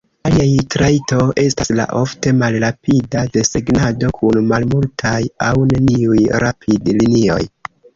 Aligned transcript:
Alia 0.27 0.61
trajto 0.75 1.19
estas 1.43 1.71
la 1.81 1.85
ofte 1.99 2.33
"malrapida" 2.39 3.23
desegnado, 3.37 4.13
kun 4.23 4.43
malmultaj 4.55 5.17
aŭ 5.53 5.55
neniuj 5.73 6.29
rapid-linioj. 6.51 7.43